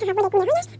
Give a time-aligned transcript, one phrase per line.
[0.00, 0.79] Sahabat,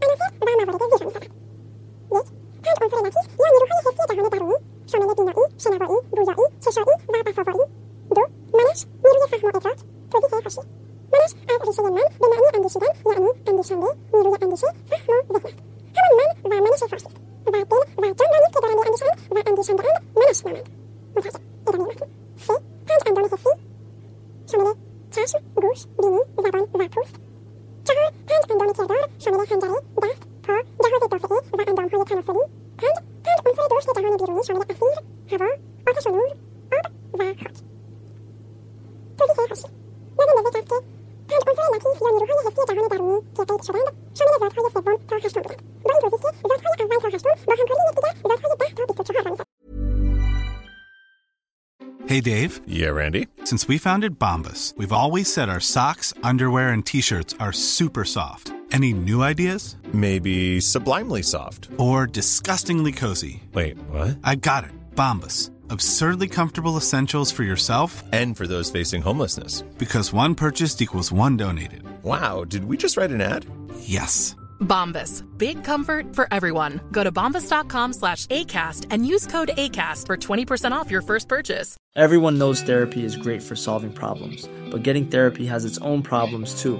[52.07, 53.27] Hey Dave, Yeah, Randy.
[53.45, 58.03] since we founded Bombas, we've always said our socks, underwear, and t shirts are super
[58.03, 58.50] soft.
[58.71, 59.75] Any new ideas?
[59.91, 61.67] Maybe sublimely soft.
[61.77, 63.43] Or disgustingly cozy?
[63.53, 64.17] Wait, what?
[64.23, 64.71] I got it.
[64.95, 65.51] Bombas.
[65.69, 69.61] Absurdly comfortable essentials for yourself And for those facing homelessness.
[69.77, 71.83] because one purchased equals one donated.
[72.03, 73.45] Wow, did we just write an ad?
[73.79, 74.35] Yes.
[74.61, 75.23] Bombas.
[75.37, 76.79] Big comfort for everyone.
[76.91, 81.77] Go to bombas.com slash ACAST and use code ACAST for 20% off your first purchase.
[81.95, 86.61] Everyone knows therapy is great for solving problems, but getting therapy has its own problems
[86.61, 86.79] too,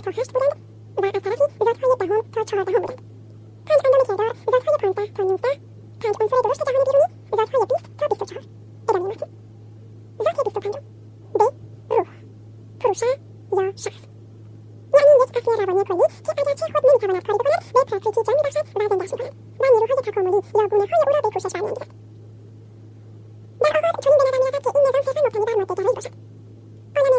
[0.00, 0.52] سال تا هشت بودند
[0.96, 3.02] و از طرفی ایزدهای دهم تا چهاردهم بودند
[3.66, 5.48] پنج اندام کردار ایزدهای پانزده تا نوزده
[6.00, 8.44] پنج عنصر درشت جهان بیرونی ایزدهای بیست تا بیست و چهار
[8.88, 9.28] ادامه متن
[10.24, 10.80] ذات بیست و پنجم
[11.88, 12.06] به روح
[12.80, 13.06] پروشه
[13.52, 14.02] یا شخص
[14.94, 18.66] یعنی یک اصل روانی کلی که اگرچه خود نمی‌تواند کاری بکند به تفکیکی جان میبخشد
[18.78, 21.90] و زندهاش می‌کند و نیروهای تکاملی یا گونههای او را به کوشش برمیانگیزد
[23.60, 26.27] در آغاز چنین به نظر می‌رسد که این نظام صرفا مبتنی بر مادهگرایی باشد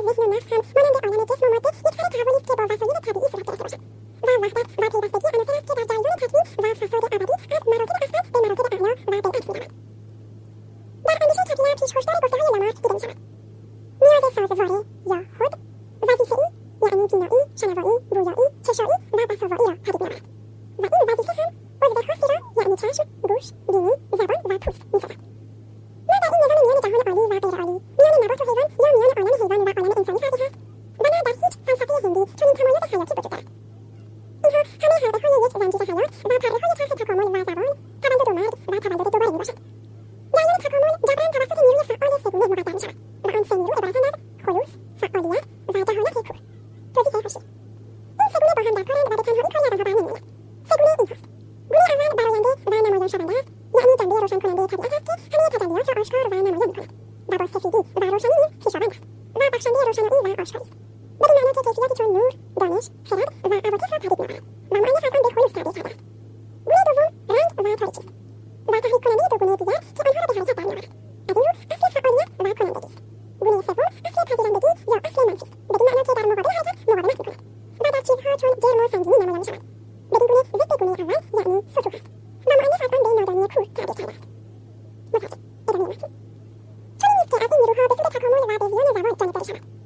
[0.07, 2.99] حسن نفس هم مانند عالم جسم و ماده یک سر تحولی است که با وسایل
[3.05, 3.79] طبیعی صورت گرفته باشد
[4.23, 7.95] و وحدت و پیوستگی عناصر است که در جریان تکوین و فساد ابدی از مراتب
[8.03, 9.71] اسفل به مراتب اعلا و بالعکس می‌رود
[11.05, 13.17] در اندیشه کپلر پیشکشدار گفتههای لامارک دیده می‌شود
[14.01, 15.53] نیاز سازواری یا خود
[16.09, 16.47] وظیفهای
[16.81, 20.38] یعنی بینایی شنوایی بویایی چشایی و تصوعی را پدید میآورد
[54.55, 56.93] کننده طبیعت است که همه تجلیات را آشکار و نمایان می‌کند
[57.29, 59.01] و با سفیدی و روشنی نیز خویشاوند است
[59.35, 60.81] و بخشنده روشن و آشکاری است
[61.21, 64.41] بدین معنا که کیفیتی چون نور دانش خرد و عواطف را پدید میآورد
[64.71, 65.99] و مؤلف از آن به خلوص تعبیر کرده است
[66.65, 68.01] گونه دوم رنگ و تاریکی است
[68.67, 70.87] و تحریک کننده دو گونه دیگر که آنها را به حرکت درمیآورد
[71.29, 72.97] از این رو اصل فعالیت و کنندگی است
[73.39, 75.58] گونه سوم اصل پذیرندگی یا اصل منفی است
[89.39, 89.78] 从下面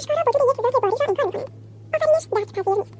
[0.00, 1.44] Nasz Karol potrzebuje jak wielkiej boli, że inkonie konie.
[1.96, 2.99] Ofernisz dać azir list.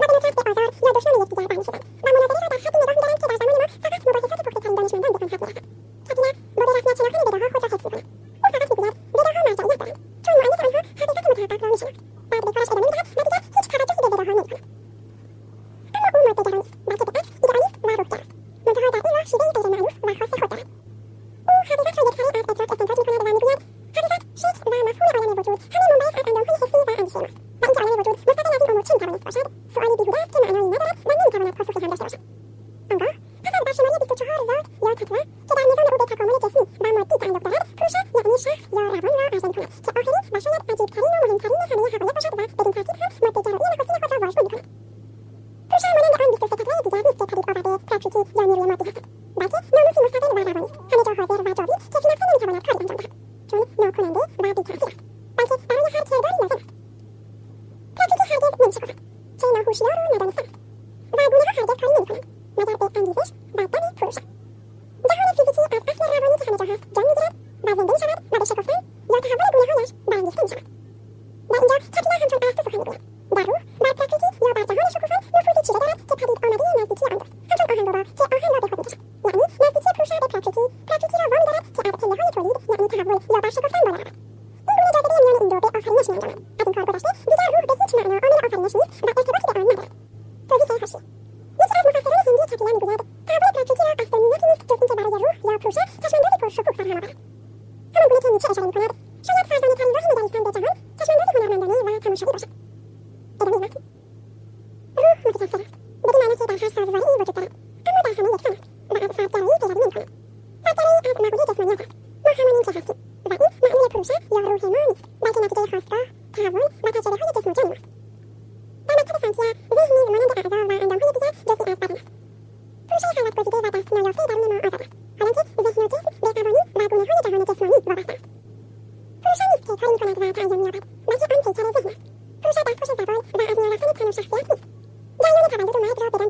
[33.71, 38.05] personalnya bisa cuhar zat ya takwa tidak nizam dan ubeka komunitasni bahwa kita dokteran perusak
[38.11, 42.11] yakni syah ya rabun wa asan kuat seohini masyarakat ajib karino muhim karino harinya harinya
[42.11, 42.51] perusak zat
[67.81, 68.73] من بني شباب ما بيشكوا فيه
[69.11, 69.40] يوم تهوى
[102.01, 102.49] كان من شهور عشرة
[103.39, 103.79] تدعوني معكم؟
[104.97, 105.70] روح ما تتعثرها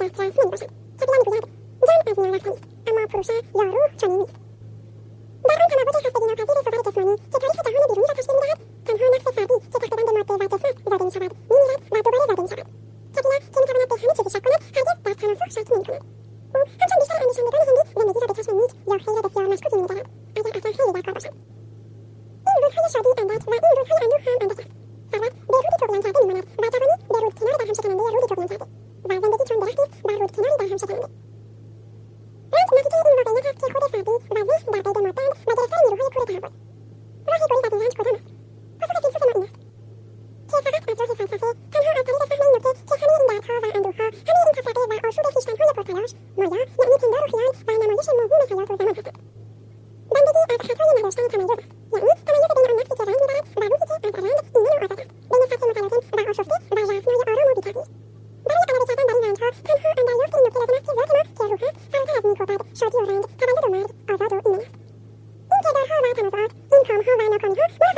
[0.02, 1.52] バーチャーシンバシャ、チャビラングヤーデ、
[2.16, 2.56] ジャンアズナラサミ、
[2.90, 4.41] アマプロシャ、ヨーローチャニミス。
[67.06, 67.98] how I know comic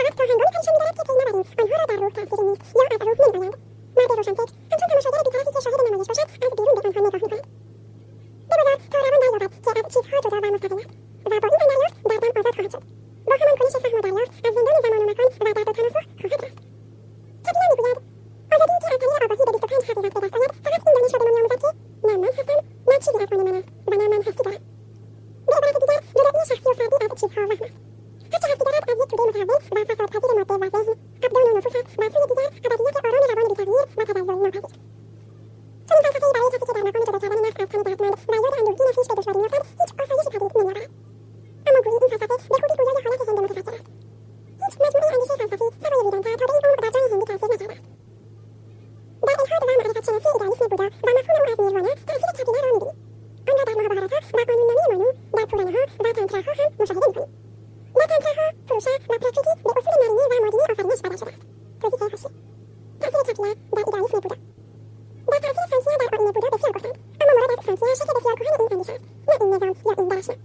[69.25, 70.37] 那应该这样要应该是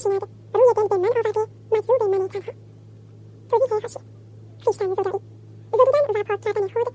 [0.00, 2.52] しう間、あるいは原点マルホバディ、マジズーベンマネーカーハ。
[3.50, 4.04] 次平和し、ク
[4.66, 5.20] リスタンズドリ、イ
[5.76, 6.89] ゾルダングはポーチャー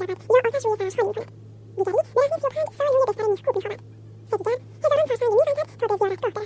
[0.00, 1.32] میرود یا آتش روی فرشها میزند
[1.76, 3.80] دیگری به رغم سبحان سایه بستر مشکوک میخورد
[4.30, 6.45] سه دیگر هزاران فرسنگ میراندد تا به زیارتگاه برود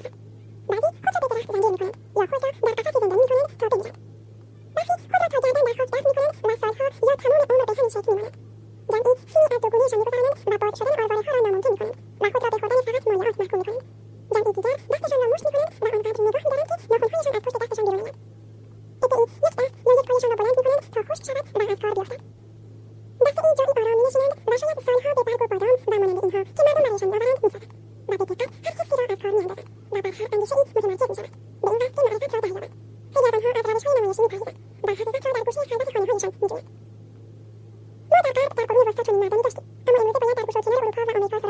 [27.55, 27.75] می‌زند
[28.09, 31.31] و به دقت هر خصی را از کار میاندازد و بر هر اندیشهای متمرکز می‌شود
[31.63, 32.73] به این وجه معرفت را دریابند
[33.13, 36.69] خیابانها از روشهای نمایشی میپرهیزند و حقیقت را در گوشه خلوت خانههایشان میجویند
[38.11, 41.03] ما در غرب در قرون وسطی چنین مردمی داشتیم اما امروزه باید در گوشاچینان اروپا
[41.07, 41.50] و آمریکا